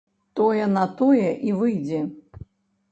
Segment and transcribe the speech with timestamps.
[0.39, 2.03] Тое на тое і выйдзе.